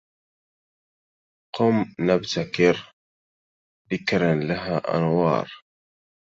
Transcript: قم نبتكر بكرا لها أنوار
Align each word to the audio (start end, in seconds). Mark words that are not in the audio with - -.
قم 1.55 1.85
نبتكر 1.99 2.93
بكرا 3.91 4.35
لها 4.35 4.97
أنوار 4.97 5.49